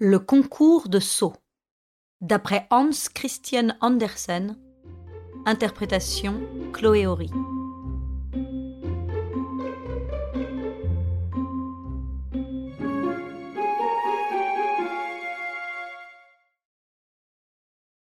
Le 0.00 0.18
concours 0.18 0.88
de 0.88 0.98
saut. 0.98 1.34
D'après 2.20 2.66
Hans 2.72 2.90
Christian 3.14 3.76
Andersen. 3.80 4.58
Interprétation 5.46 6.40
Chloé 6.72 7.06
Horry. 7.06 7.30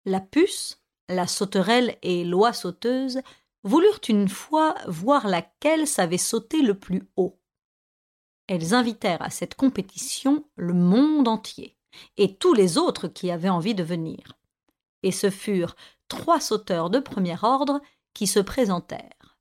La 0.05 0.21
puce, 0.21 0.81
la 1.07 1.27
sauterelle 1.27 1.99
et 2.01 2.25
l'oie 2.25 2.53
sauteuse 2.53 3.21
voulurent 3.63 4.01
une 4.09 4.27
fois 4.27 4.73
voir 4.87 5.27
laquelle 5.27 5.85
savait 5.85 6.17
sauter 6.17 6.63
le 6.63 6.73
plus 6.73 7.03
haut. 7.15 7.39
Elles 8.47 8.73
invitèrent 8.73 9.21
à 9.21 9.29
cette 9.29 9.55
compétition 9.55 10.45
le 10.55 10.73
monde 10.73 11.27
entier 11.27 11.77
et 12.17 12.35
tous 12.35 12.53
les 12.53 12.77
autres 12.77 13.07
qui 13.07 13.31
avaient 13.31 13.49
envie 13.49 13.75
de 13.75 13.83
venir. 13.83 14.37
Et 15.03 15.11
ce 15.11 15.29
furent 15.29 15.75
trois 16.07 16.39
sauteurs 16.39 16.89
de 16.89 16.99
premier 16.99 17.35
ordre 17.41 17.81
qui 18.13 18.27
se 18.27 18.39
présentèrent. 18.39 19.37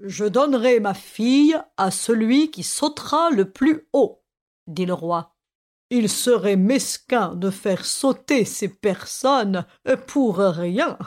Je 0.00 0.24
donnerai 0.24 0.78
ma 0.80 0.94
fille 0.94 1.58
à 1.76 1.90
celui 1.90 2.50
qui 2.50 2.62
sautera 2.62 3.30
le 3.30 3.50
plus 3.50 3.88
haut, 3.92 4.22
dit 4.66 4.86
le 4.86 4.92
roi. 4.92 5.34
Il 5.90 6.10
serait 6.10 6.56
mesquin 6.56 7.34
de 7.34 7.50
faire 7.50 7.86
sauter 7.86 8.44
ces 8.44 8.68
personnes 8.68 9.64
pour 10.06 10.38
rien. 10.38 10.98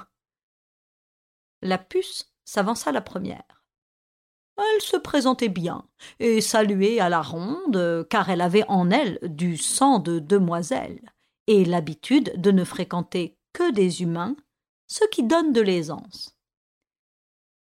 La 1.62 1.78
puce 1.78 2.34
s'avança 2.46 2.92
la 2.92 3.02
première. 3.02 3.59
Elle 4.60 4.82
se 4.82 4.98
présentait 4.98 5.50
bien 5.50 5.86
et 6.20 6.42
saluait 6.42 7.00
à 7.00 7.10
la 7.10 7.22
ronde, 7.22 8.06
car 8.10 8.30
elle 8.30 8.42
avait 8.42 8.66
en 8.68 8.92
elle 8.92 9.20
du 9.24 9.58
sang 9.58 10.00
de 10.00 10.20
demoiselle 10.20 11.00
et 11.48 11.66
l'habitude 11.66 12.34
de 12.40 12.52
ne 12.52 12.64
fréquenter 12.64 13.38
que 13.54 13.72
des 13.72 14.02
humains, 14.02 14.36
ce 14.88 15.04
qui 15.12 15.24
donne 15.24 15.54
de 15.54 15.62
l'aisance. 15.62 16.38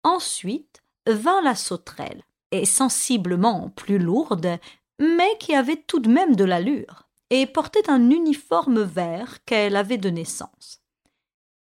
Ensuite 0.04 0.84
vint 1.08 1.42
la 1.42 1.56
sauterelle, 1.56 2.24
et 2.52 2.66
sensiblement 2.66 3.70
plus 3.72 3.98
lourde, 3.98 4.60
mais 5.00 5.38
qui 5.40 5.56
avait 5.56 5.82
tout 5.88 6.00
de 6.00 6.10
même 6.10 6.36
de 6.36 6.44
l'allure, 6.44 7.10
et 7.30 7.48
portait 7.48 7.90
un 7.90 8.10
uniforme 8.10 8.84
vert 8.84 9.44
qu'elle 9.46 9.76
avait 9.76 9.98
de 9.98 10.10
naissance. 10.10 10.82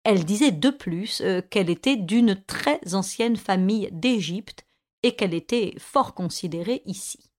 Elle 0.05 0.25
disait 0.25 0.53
de 0.53 0.71
plus 0.71 1.23
euh, 1.23 1.41
qu'elle 1.41 1.71
était 1.71 1.97
d'une 1.97 2.41
très 2.45 2.95
ancienne 2.95 3.37
famille 3.37 3.89
d'Égypte 3.91 4.66
et 5.03 5.15
qu'elle 5.15 5.35
était 5.35 5.75
fort 5.79 6.15
considérée 6.15 6.83
ici. 6.87 7.31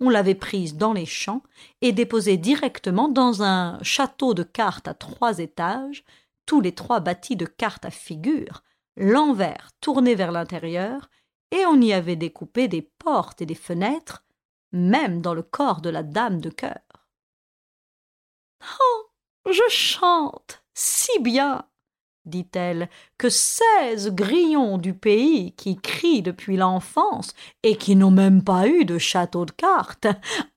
On 0.00 0.08
l'avait 0.08 0.34
prise 0.34 0.76
dans 0.76 0.92
les 0.92 1.06
champs 1.06 1.42
et 1.80 1.92
déposée 1.92 2.36
directement 2.36 3.08
dans 3.08 3.42
un 3.42 3.82
château 3.82 4.34
de 4.34 4.42
cartes 4.42 4.88
à 4.88 4.94
trois 4.94 5.38
étages, 5.38 6.04
tous 6.46 6.60
les 6.60 6.74
trois 6.74 7.00
bâtis 7.00 7.36
de 7.36 7.46
cartes 7.46 7.84
à 7.84 7.90
figure, 7.90 8.62
l'envers 8.96 9.70
tourné 9.80 10.14
vers 10.14 10.32
l'intérieur, 10.32 11.10
et 11.50 11.64
on 11.66 11.80
y 11.80 11.92
avait 11.92 12.16
découpé 12.16 12.68
des 12.68 12.82
portes 12.82 13.40
et 13.40 13.46
des 13.46 13.54
fenêtres, 13.54 14.24
même 14.72 15.20
dans 15.20 15.34
le 15.34 15.42
corps 15.42 15.80
de 15.80 15.90
la 15.90 16.02
dame 16.02 16.40
de 16.40 16.50
cœur. 16.50 16.80
Oh. 18.80 19.04
Je 19.50 19.62
chante 19.68 20.64
si 20.72 21.18
bien 21.20 21.68
dit-elle, 22.24 22.88
que 23.18 23.28
seize 23.28 24.10
grillons 24.10 24.78
du 24.78 24.94
pays 24.94 25.52
qui 25.52 25.76
crient 25.76 26.22
depuis 26.22 26.56
l'enfance 26.56 27.34
et 27.62 27.76
qui 27.76 27.96
n'ont 27.96 28.10
même 28.10 28.42
pas 28.42 28.68
eu 28.68 28.84
de 28.84 28.98
château 28.98 29.44
de 29.44 29.50
cartes, 29.50 30.06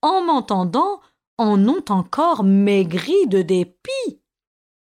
en 0.02 0.22
m'entendant, 0.24 1.02
en 1.38 1.68
ont 1.68 1.86
encore 1.90 2.44
maigri 2.44 3.28
de 3.28 3.42
dépit. 3.42 4.22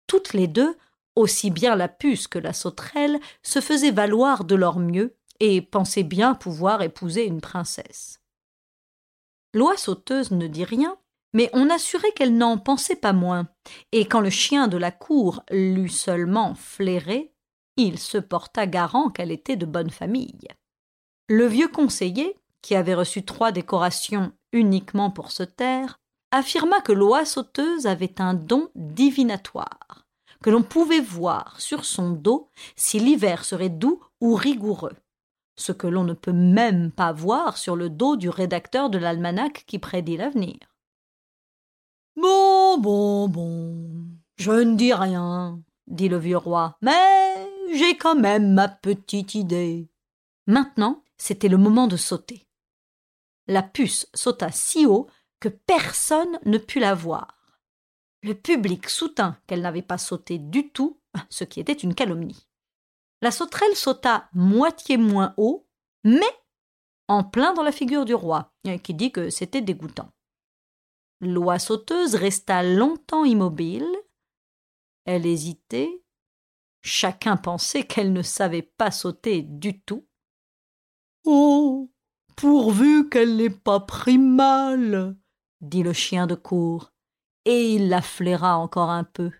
Toutes 0.06 0.32
les 0.32 0.46
deux, 0.46 0.76
aussi 1.16 1.50
bien 1.50 1.76
la 1.76 1.88
puce 1.88 2.26
que 2.28 2.38
la 2.38 2.52
sauterelle, 2.52 3.18
se 3.42 3.60
faisaient 3.60 3.90
valoir 3.90 4.44
de 4.44 4.54
leur 4.54 4.78
mieux 4.78 5.16
et 5.40 5.60
pensaient 5.60 6.02
bien 6.02 6.34
pouvoir 6.34 6.82
épouser 6.82 7.26
une 7.26 7.40
princesse. 7.40 8.20
L'oie 9.54 9.76
sauteuse 9.76 10.30
ne 10.30 10.46
dit 10.46 10.64
rien, 10.64 10.98
mais 11.38 11.50
on 11.52 11.70
assurait 11.70 12.10
qu'elle 12.16 12.36
n'en 12.36 12.58
pensait 12.58 12.96
pas 12.96 13.12
moins, 13.12 13.46
et 13.92 14.06
quand 14.06 14.20
le 14.20 14.28
chien 14.28 14.66
de 14.66 14.76
la 14.76 14.90
cour 14.90 15.44
l'eut 15.52 15.88
seulement 15.88 16.56
flairé, 16.56 17.32
il 17.76 18.00
se 18.00 18.18
porta 18.18 18.66
garant 18.66 19.08
qu'elle 19.08 19.30
était 19.30 19.54
de 19.54 19.64
bonne 19.64 19.90
famille. 19.90 20.48
Le 21.28 21.46
vieux 21.46 21.68
conseiller, 21.68 22.36
qui 22.60 22.74
avait 22.74 22.96
reçu 22.96 23.24
trois 23.24 23.52
décorations 23.52 24.32
uniquement 24.52 25.12
pour 25.12 25.30
se 25.30 25.44
taire, 25.44 26.00
affirma 26.32 26.80
que 26.80 26.90
l'oie 26.90 27.24
sauteuse 27.24 27.86
avait 27.86 28.20
un 28.20 28.34
don 28.34 28.70
divinatoire, 28.74 30.08
que 30.42 30.50
l'on 30.50 30.64
pouvait 30.64 30.98
voir 30.98 31.60
sur 31.60 31.84
son 31.84 32.10
dos 32.10 32.50
si 32.74 32.98
l'hiver 32.98 33.44
serait 33.44 33.68
doux 33.68 34.02
ou 34.20 34.34
rigoureux, 34.34 34.96
ce 35.54 35.70
que 35.70 35.86
l'on 35.86 36.02
ne 36.02 36.14
peut 36.14 36.32
même 36.32 36.90
pas 36.90 37.12
voir 37.12 37.58
sur 37.58 37.76
le 37.76 37.90
dos 37.90 38.16
du 38.16 38.28
rédacteur 38.28 38.90
de 38.90 38.98
l'almanach 38.98 39.64
qui 39.68 39.78
prédit 39.78 40.16
l'avenir. 40.16 40.58
Bon, 42.20 42.78
bon, 42.78 43.28
bon. 43.28 44.08
Je 44.38 44.50
ne 44.50 44.74
dis 44.74 44.92
rien, 44.92 45.62
dit 45.86 46.08
le 46.08 46.18
vieux 46.18 46.36
roi, 46.36 46.76
mais 46.82 47.48
j'ai 47.72 47.96
quand 47.96 48.16
même 48.16 48.54
ma 48.54 48.66
petite 48.66 49.36
idée. 49.36 49.88
Maintenant, 50.48 51.04
c'était 51.16 51.46
le 51.46 51.58
moment 51.58 51.86
de 51.86 51.96
sauter. 51.96 52.44
La 53.46 53.62
puce 53.62 54.08
sauta 54.14 54.50
si 54.50 54.84
haut 54.84 55.06
que 55.38 55.48
personne 55.48 56.40
ne 56.44 56.58
put 56.58 56.80
la 56.80 56.92
voir. 56.92 57.60
Le 58.24 58.34
public 58.34 58.88
soutint 58.88 59.36
qu'elle 59.46 59.62
n'avait 59.62 59.80
pas 59.80 59.98
sauté 59.98 60.38
du 60.38 60.70
tout, 60.70 61.00
ce 61.30 61.44
qui 61.44 61.60
était 61.60 61.72
une 61.72 61.94
calomnie. 61.94 62.48
La 63.22 63.30
sauterelle 63.30 63.76
sauta 63.76 64.28
moitié 64.32 64.96
moins 64.96 65.34
haut, 65.36 65.68
mais 66.02 66.36
en 67.06 67.22
plein 67.22 67.54
dans 67.54 67.62
la 67.62 67.70
figure 67.70 68.04
du 68.04 68.14
roi, 68.14 68.52
qui 68.82 68.94
dit 68.94 69.12
que 69.12 69.30
c'était 69.30 69.62
dégoûtant. 69.62 70.10
L'oie 71.20 71.58
sauteuse 71.58 72.14
resta 72.14 72.62
longtemps 72.62 73.24
immobile. 73.24 73.88
Elle 75.04 75.26
hésitait. 75.26 76.04
Chacun 76.82 77.36
pensait 77.36 77.84
qu'elle 77.84 78.12
ne 78.12 78.22
savait 78.22 78.62
pas 78.62 78.90
sauter 78.90 79.42
du 79.42 79.80
tout. 79.80 80.06
Oh. 81.24 81.90
Pourvu 82.36 83.08
qu'elle 83.08 83.36
n'ait 83.36 83.50
pas 83.50 83.80
pris 83.80 84.18
mal. 84.18 85.16
dit 85.60 85.82
le 85.82 85.92
chien 85.92 86.28
de 86.28 86.36
cour, 86.36 86.92
et 87.44 87.74
il 87.74 87.88
la 87.88 88.00
flaira 88.00 88.58
encore 88.58 88.90
un 88.90 89.02
peu. 89.02 89.32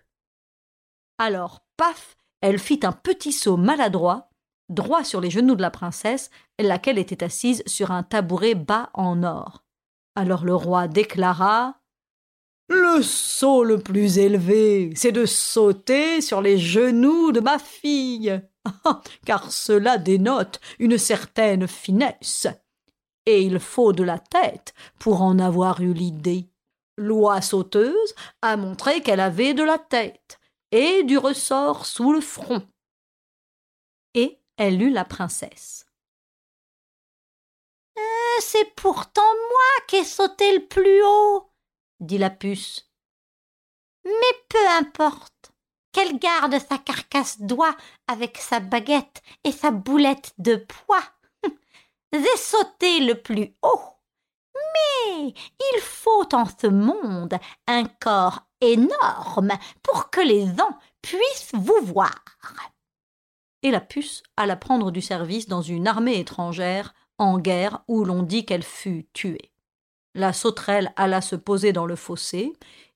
Alors, 1.17 1.65
paf, 1.77 2.17
elle 2.41 2.59
fit 2.59 2.81
un 2.83 2.91
petit 2.91 3.31
saut 3.31 3.55
maladroit, 3.55 4.29
droit 4.67 5.05
sur 5.05 5.21
les 5.21 5.29
genoux 5.29 5.55
de 5.55 5.61
la 5.61 5.71
princesse, 5.71 6.29
laquelle 6.59 6.97
était 6.97 7.23
assise 7.23 7.63
sur 7.65 7.91
un 7.91 8.03
tabouret 8.03 8.55
bas 8.55 8.89
en 8.93 9.23
or. 9.23 9.63
Alors 10.15 10.45
le 10.45 10.55
roi 10.55 10.87
déclara 10.87 11.79
Le 12.67 13.01
saut 13.01 13.63
le 13.63 13.79
plus 13.79 14.17
élevé, 14.17 14.91
c'est 14.95 15.11
de 15.11 15.25
sauter 15.25 16.21
sur 16.21 16.41
les 16.41 16.57
genoux 16.57 17.31
de 17.31 17.39
ma 17.39 17.59
fille, 17.59 18.41
car 19.25 19.51
cela 19.51 19.97
dénote 19.97 20.59
une 20.79 20.97
certaine 20.97 21.67
finesse. 21.67 22.47
Et 23.25 23.41
il 23.43 23.59
faut 23.59 23.93
de 23.93 24.03
la 24.03 24.19
tête 24.19 24.73
pour 24.99 25.21
en 25.21 25.39
avoir 25.39 25.81
eu 25.81 25.93
l'idée. 25.93 26.49
L'oie 26.97 27.41
sauteuse 27.41 28.15
a 28.41 28.57
montré 28.57 29.01
qu'elle 29.01 29.19
avait 29.19 29.53
de 29.53 29.63
la 29.63 29.77
tête 29.77 30.39
et 30.71 31.03
du 31.03 31.17
ressort 31.17 31.85
sous 31.85 32.11
le 32.11 32.21
front. 32.21 32.67
Et 34.13 34.39
elle 34.57 34.81
eut 34.81 34.91
la 34.91 35.05
princesse. 35.05 35.88
Euh, 37.99 38.41
c'est 38.41 38.73
pourtant 38.75 39.21
moi 39.21 39.85
qui 39.87 39.97
ai 39.97 40.03
sauté 40.03 40.53
le 40.57 40.65
plus 40.65 41.03
haut, 41.03 41.51
dit 41.99 42.17
la 42.17 42.29
puce. 42.29 42.89
Mais 44.05 44.37
peu 44.47 44.67
importe, 44.79 45.51
qu'elle 45.91 46.19
garde 46.19 46.57
sa 46.59 46.77
carcasse 46.77 47.41
d'oie 47.41 47.75
avec 48.07 48.37
sa 48.37 48.59
baguette 48.59 49.21
et 49.43 49.51
sa 49.51 49.71
boulette 49.71 50.33
de 50.37 50.55
pois. 50.55 51.03
J'ai 52.13 52.37
sauté 52.37 52.99
le 53.01 53.15
plus 53.15 53.55
haut. 53.61 53.81
Mais 54.55 55.33
il 55.73 55.81
faut 55.81 56.33
en 56.33 56.45
ce 56.45 56.67
monde 56.67 57.37
un 57.67 57.85
corps 57.85 58.47
énorme 58.61 59.51
pour 59.83 60.09
que 60.09 60.21
les 60.21 60.49
ans 60.61 60.77
puissent 61.01 61.53
vous 61.53 61.79
voir. 61.81 62.15
Et 63.61 63.71
la 63.71 63.81
puce 63.81 64.23
alla 64.37 64.55
prendre 64.55 64.91
du 64.91 65.01
service 65.01 65.47
dans 65.47 65.61
une 65.61 65.87
armée 65.87 66.19
étrangère 66.19 66.93
en 67.19 67.37
guerre 67.37 67.83
où 67.87 68.03
l'on 68.03 68.23
dit 68.23 68.45
qu'elle 68.45 68.63
fut 68.63 69.07
tuée. 69.13 69.51
La 70.15 70.33
sauterelle 70.33 70.91
alla 70.95 71.21
se 71.21 71.35
poser 71.35 71.71
dans 71.71 71.85
le 71.85 71.95
fossé 71.95 72.53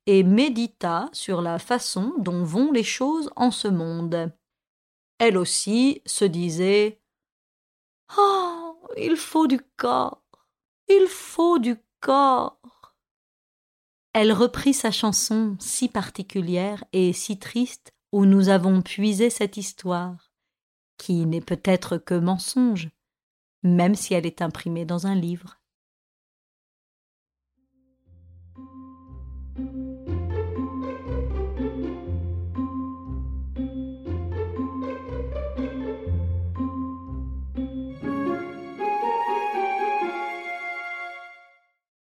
et 0.08 0.24
médita 0.24 1.10
sur 1.14 1.42
la 1.42 1.60
façon 1.60 2.14
dont 2.18 2.44
vont 2.44 2.72
les 2.72 2.84
choses 2.84 3.30
en 3.36 3.52
ce 3.52 3.68
monde. 3.68 4.32
Elle 5.20 5.38
aussi 5.38 6.02
se 6.06 6.26
disait 6.26 7.00
Oh, 8.18 8.78
il 8.98 9.16
faut 9.16 9.48
du 9.48 9.60
corps, 9.78 10.24
il 10.88 11.08
faut 11.08 11.60
du 11.60 11.78
corps. 12.00 12.60
Elle 14.14 14.32
reprit 14.32 14.74
sa 14.74 14.92
chanson 14.92 15.56
si 15.60 15.90
particulière 15.90 16.84
et 16.94 17.14
si 17.14 17.40
triste 17.40 17.94
où 18.12 18.26
nous 18.26 18.50
avons 18.50 18.82
puisé 18.82 19.30
cette 19.30 19.58
histoire, 19.58 20.32
qui 20.98 21.26
n'est 21.26 21.42
peut-être 21.42 21.98
que 21.98 22.14
mensonge, 22.14 22.90
même 23.64 23.96
si 23.96 24.14
elle 24.14 24.26
est 24.26 24.42
imprimée 24.42 24.86
dans 24.86 25.08
un 25.08 25.16
livre. 25.16 25.60